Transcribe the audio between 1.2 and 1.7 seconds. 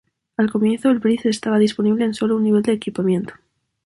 estaba